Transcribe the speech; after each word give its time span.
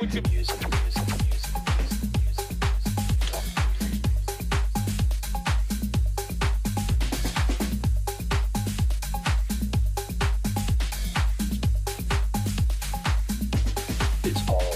with 0.00 0.14
your 0.14 0.22
music. 0.30 0.56
It's 14.24 14.48
all 14.48 14.69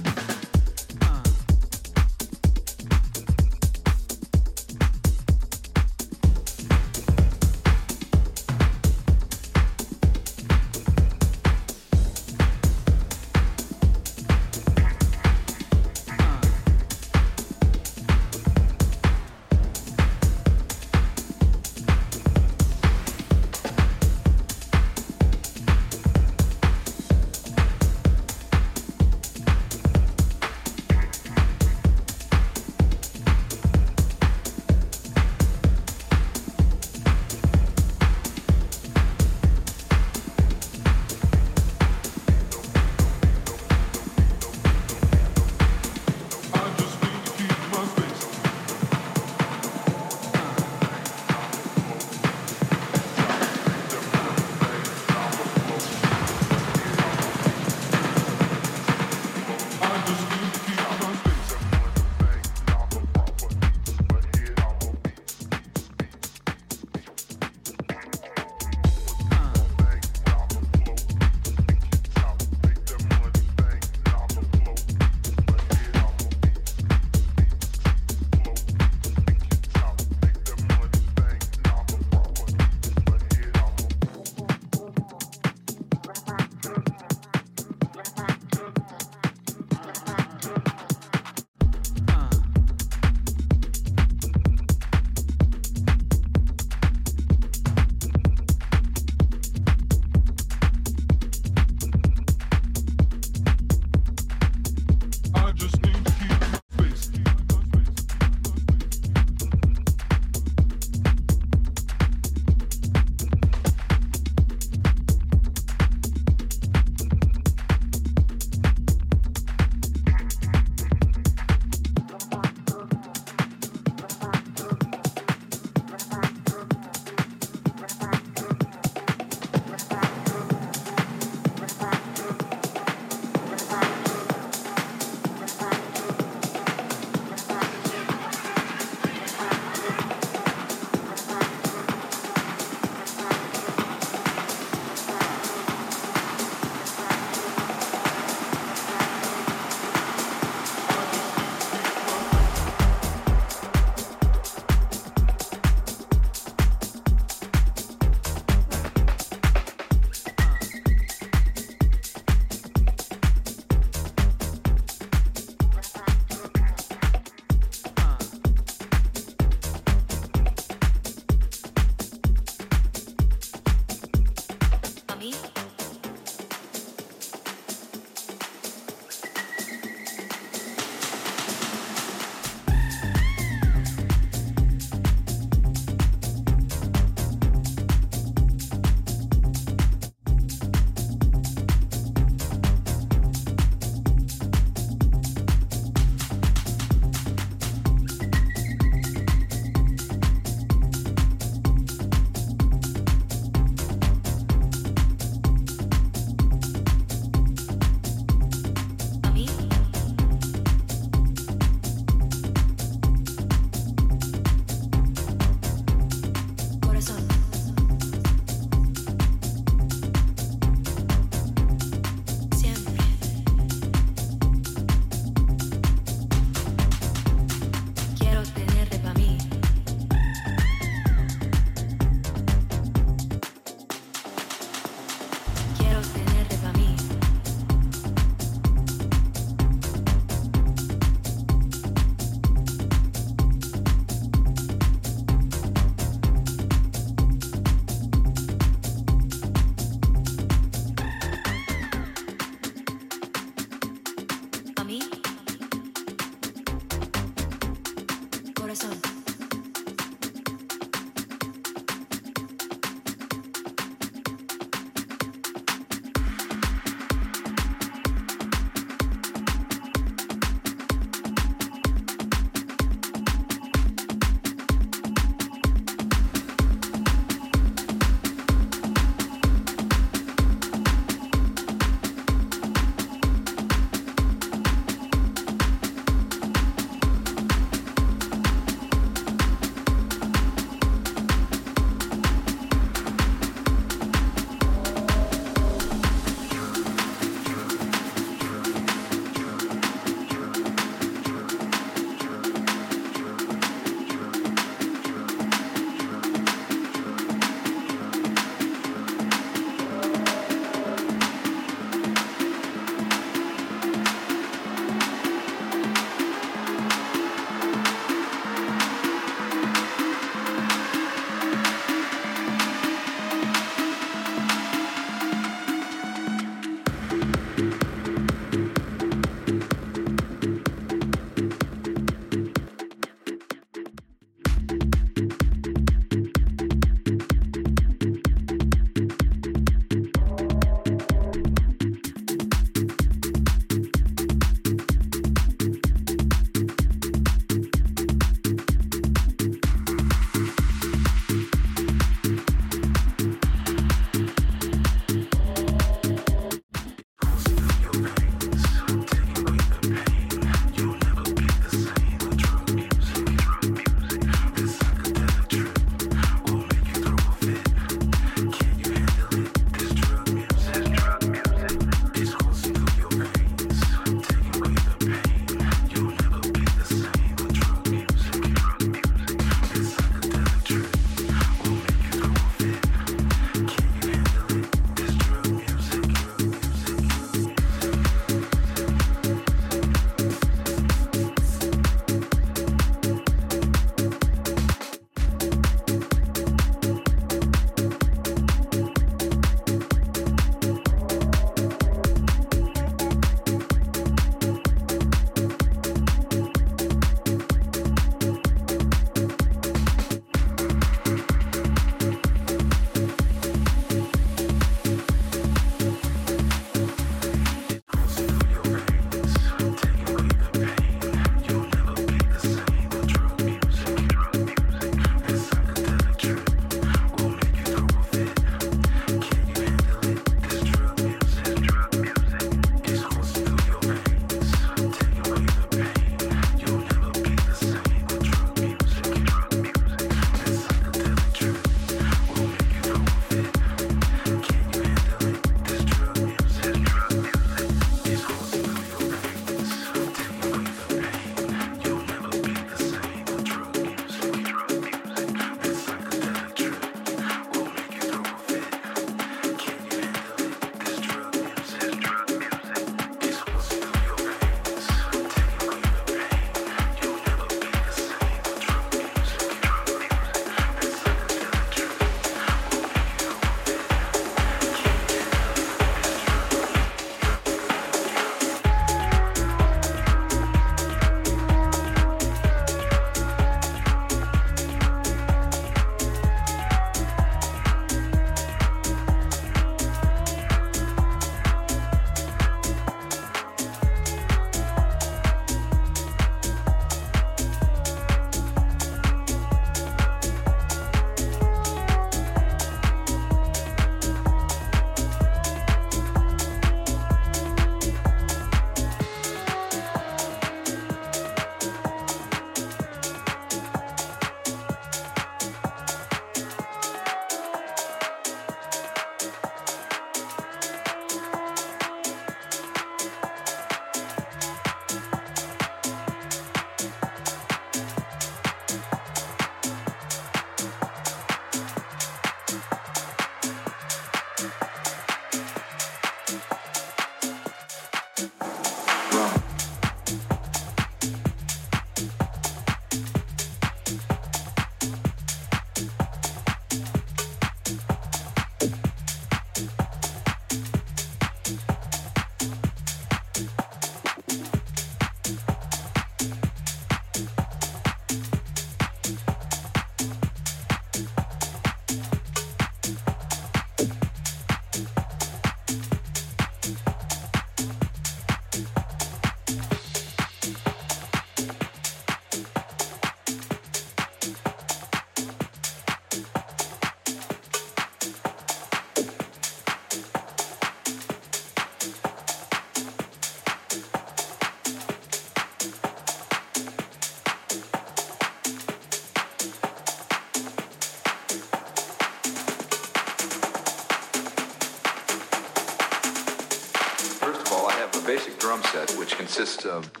drum 598.51 598.63
set 598.63 598.91
which 598.99 599.15
consists 599.15 599.63
of 599.65 600.00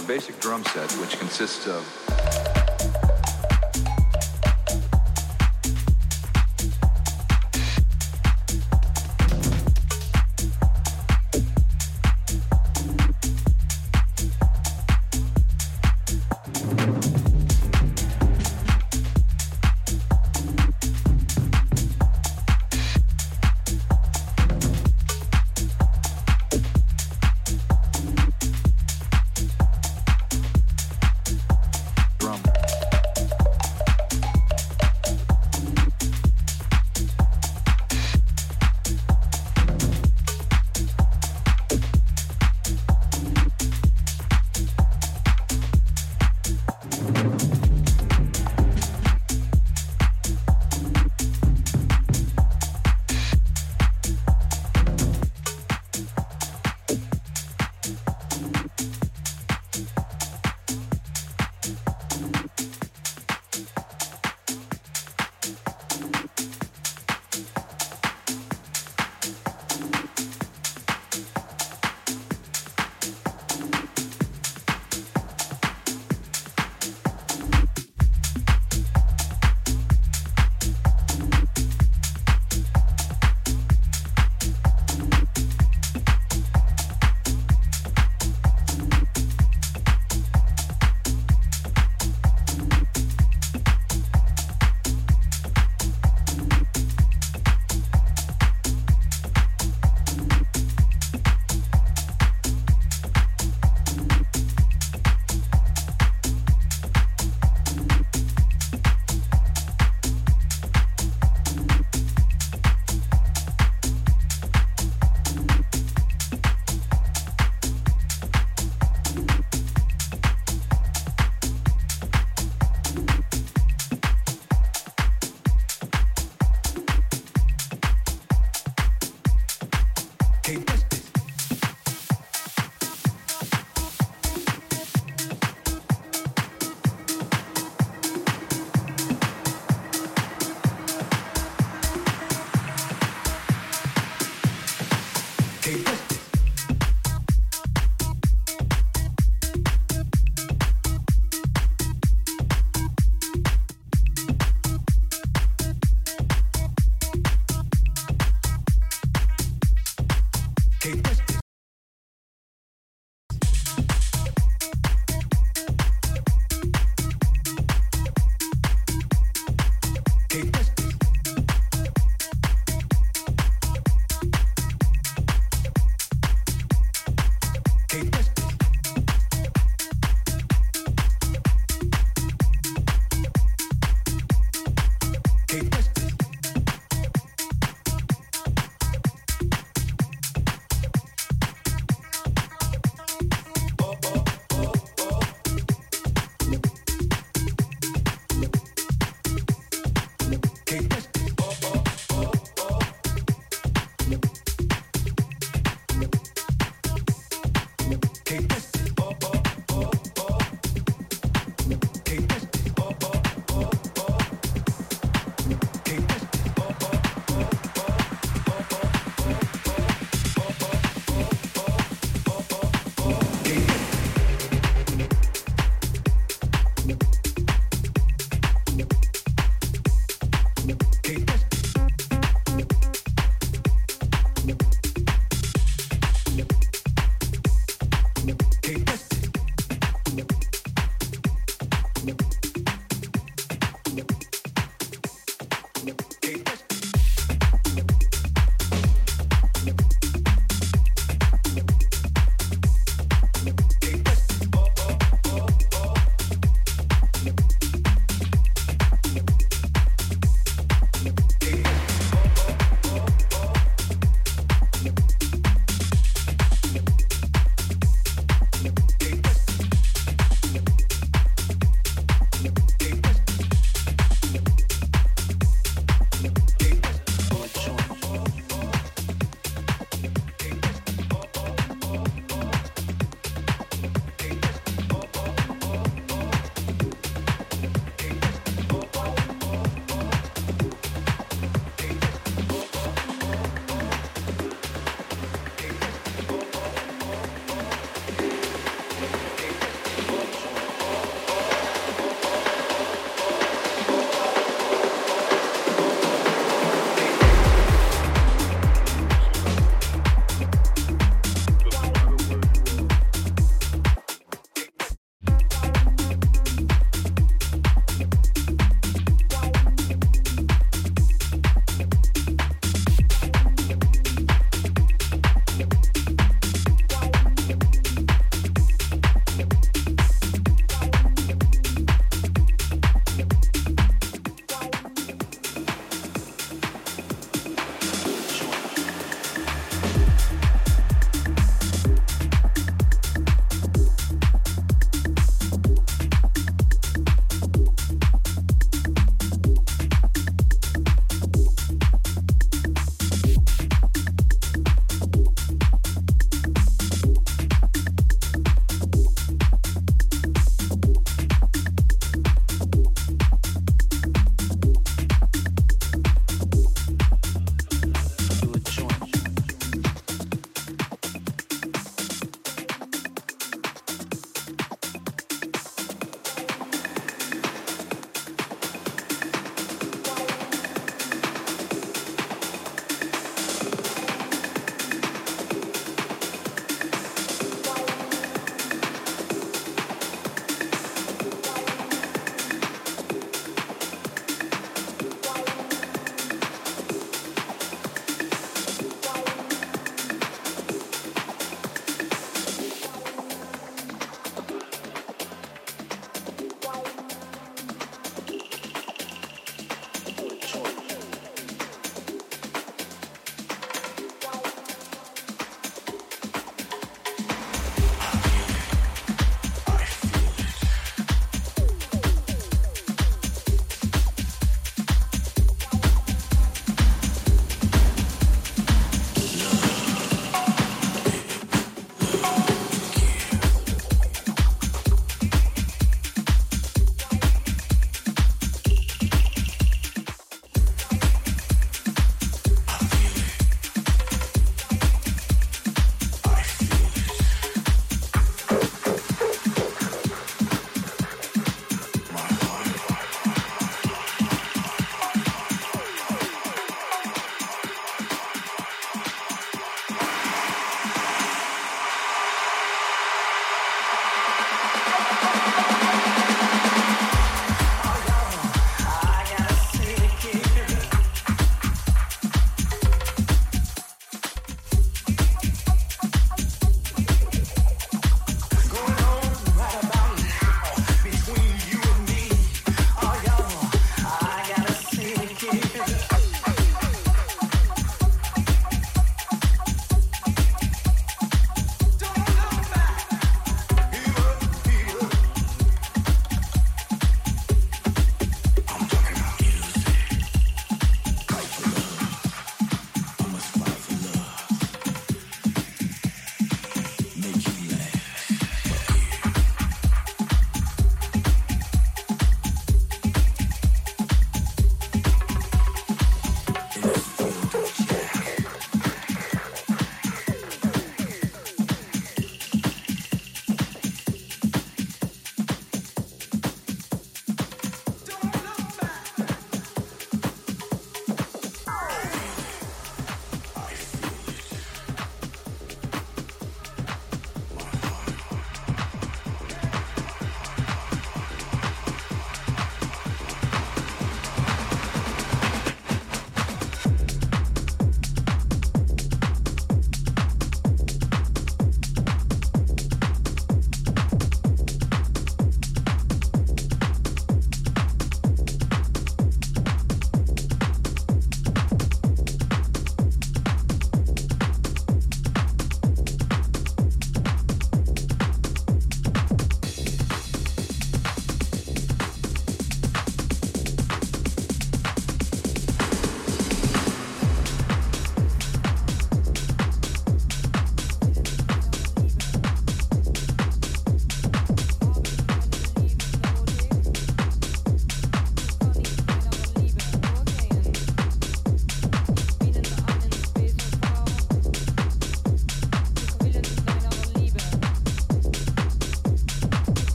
a 0.00 0.06
basic 0.06 0.38
drum 0.40 0.64
set 0.64 0.90
which 0.92 1.18
consists 1.18 1.66
of 1.66 2.09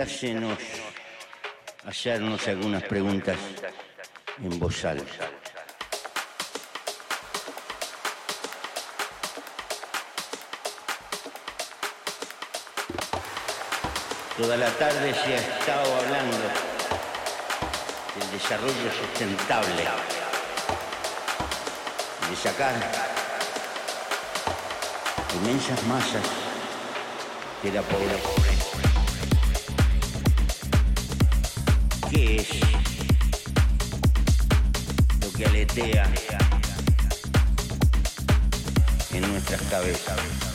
Permítasenos 0.00 0.58
hacernos 1.84 2.48
algunas 2.48 2.82
preguntas 2.84 3.36
en 4.42 4.58
voz 4.58 4.82
alta. 4.86 5.28
Toda 14.38 14.56
la 14.56 14.70
tarde 14.70 15.12
se 15.12 15.34
ha 15.34 15.36
estado 15.36 15.94
hablando 15.96 16.36
del 18.16 18.30
desarrollo 18.32 18.90
sustentable, 18.98 19.84
de 22.30 22.36
sacar 22.36 22.72
inmensas 25.34 25.82
masas 25.84 26.24
de 27.62 27.72
la 27.72 27.82
pobreza. 27.82 28.89
¿Qué 32.20 32.36
es 32.36 32.48
lo 35.22 35.32
que 35.32 35.46
aletea 35.46 36.04
en 39.14 39.32
nuestras 39.32 39.62
cabezas? 39.62 40.49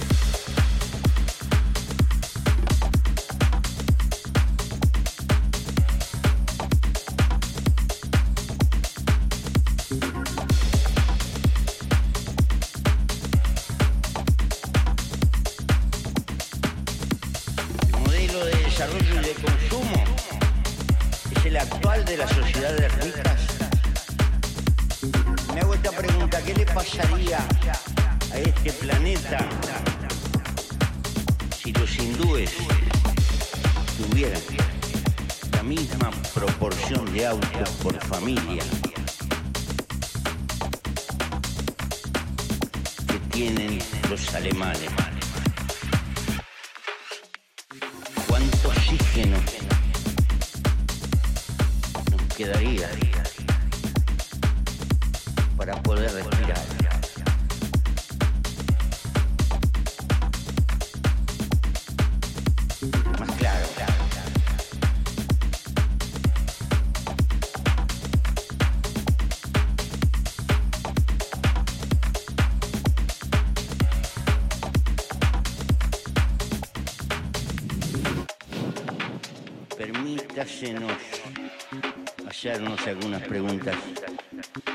Hacernos 82.55 82.87
algunas 82.87 83.21
preguntas 83.23 83.75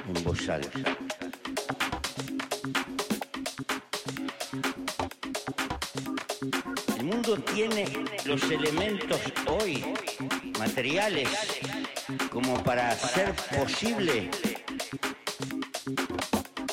en 0.07 0.25
voz 0.25 0.49
alta. 0.51 0.79
El 6.99 7.05
mundo 7.05 7.39
tiene 7.55 7.87
los 8.27 8.43
elementos 8.51 9.19
hoy, 9.47 9.83
materiales, 10.59 11.31
como 12.31 12.63
para 12.63 12.91
hacer 12.91 13.33
posible 13.59 14.31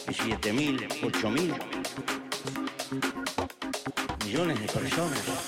que 0.05 0.13
7 0.13 0.51
mil, 0.51 0.87
8 1.03 1.29
mil 1.29 1.53
millones 4.25 4.59
de 4.59 4.67
personas 4.67 5.47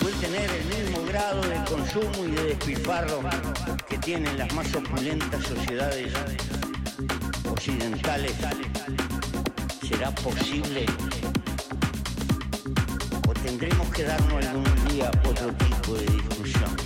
pueden 0.00 0.18
tener 0.20 0.50
el 0.50 0.64
mismo 0.64 1.04
grado 1.06 1.42
de 1.42 1.56
consumo 1.64 2.26
y 2.26 2.30
de 2.30 2.44
despilfarro 2.44 3.20
que 3.88 3.98
tienen 3.98 4.36
las 4.38 4.52
más 4.54 4.74
opulentas 4.74 5.42
sociedades 5.44 6.12
occidentales. 7.48 8.32
¿Será 9.86 10.10
posible? 10.14 10.86
¿O 13.28 13.32
tendremos 13.34 13.88
que 13.90 14.04
darnos 14.04 14.46
algún 14.46 14.88
día 14.88 15.10
otro 15.28 15.52
tipo 15.52 15.94
de 15.94 16.06
discusión? 16.06 16.76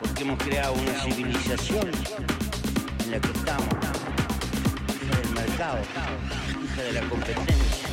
Porque 0.00 0.22
hemos 0.22 0.38
creado 0.42 0.74
una 0.74 1.00
civilización 1.04 1.88
en 3.04 3.10
la 3.10 3.20
que 3.20 3.32
estamos, 3.32 3.74
hija 5.02 5.20
del 5.20 5.30
mercado, 5.30 5.78
de 6.82 6.92
la 6.92 7.08
competencia. 7.08 7.88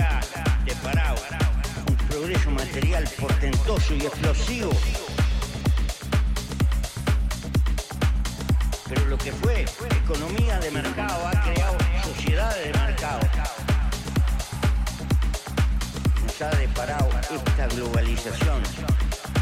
Ha 0.00 0.64
deparado 0.64 1.16
un 1.88 1.96
progreso 2.08 2.50
material 2.50 3.08
portentoso 3.18 3.94
y 3.94 4.06
explosivo. 4.06 4.70
Pero 8.88 9.04
lo 9.06 9.18
que 9.18 9.30
fue 9.32 9.64
economía 10.04 10.58
de 10.58 10.70
mercado 10.72 11.28
ha 11.28 11.42
creado 11.42 11.76
sociedades 12.02 12.72
de 12.72 12.78
mercado. 12.80 13.20
Nos 16.24 16.42
ha 16.42 16.50
deparado 16.56 17.08
esta 17.30 17.66
globalización 17.68 18.62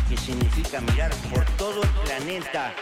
que 0.08 0.16
significa 0.18 0.80
mirar 0.82 1.14
por 1.30 1.44
todo 1.56 1.82
el 1.82 1.88
planeta 2.04 2.74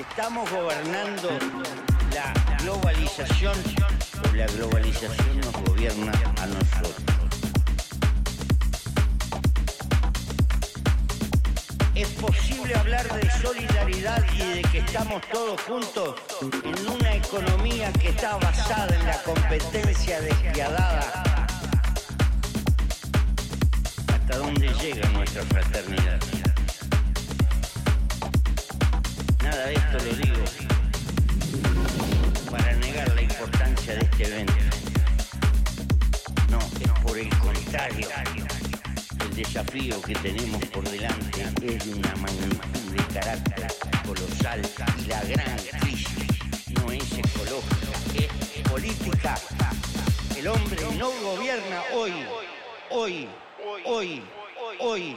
estamos 0.00 0.50
gobernando 0.50 1.28
la 2.14 2.32
globalización 2.62 3.54
o 4.24 4.36
la 4.36 4.46
globalización 4.46 5.40
nos 5.40 5.52
gobierna 5.64 6.12
a 6.40 6.46
nosotros. 6.46 6.94
Es 11.94 12.08
posible 12.12 12.74
hablar 12.76 13.06
de 13.20 13.30
solidaridad 13.42 14.24
y 14.32 14.38
de 14.38 14.62
que 14.62 14.78
estamos 14.78 15.20
todos 15.30 15.60
juntos 15.62 16.14
en 16.64 16.88
una 16.88 17.14
economía 17.14 17.92
que 17.92 18.08
está 18.08 18.36
basada 18.36 18.94
en 18.96 19.06
la 19.06 19.22
competencia 19.22 20.20
despiadada. 20.20 21.46
¿Hasta 24.08 24.38
dónde 24.38 24.72
llega 24.80 25.08
nuestra 25.10 25.42
fraternidad? 25.44 26.39
Esto 29.72 29.98
lo 29.98 30.12
digo 30.14 30.44
para 32.50 32.72
negar 32.74 33.14
la 33.14 33.22
importancia 33.22 33.94
de 33.94 34.00
este 34.00 34.24
evento. 34.24 34.52
No, 36.50 36.58
es 36.58 36.90
por 37.02 37.18
el 37.18 37.28
contrario. 37.38 38.08
El 39.20 39.36
desafío 39.36 40.02
que 40.02 40.14
tenemos 40.14 40.64
por 40.66 40.88
delante 40.88 41.42
es 41.42 41.86
de 41.86 41.94
una 41.94 42.16
magnitud 42.16 42.96
de 42.96 43.14
carácter 43.14 43.66
colosal 44.04 44.62
y 44.98 45.06
la 45.06 45.22
gran 45.24 45.56
crisis 45.80 46.08
no 46.74 46.90
es 46.90 47.12
ecológica, 47.12 47.92
es 48.16 48.68
política. 48.68 49.34
El 50.36 50.48
hombre 50.48 50.82
no 50.98 51.10
gobierna 51.22 51.82
hoy, 51.94 52.12
hoy, 52.90 53.28
hoy, 53.84 54.22
hoy. 54.80 55.16